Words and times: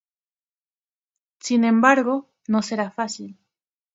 Sin 1.39 1.63
embargo, 1.63 2.15
no 2.47 2.63
será 2.63 2.89
fácil. 2.89 3.37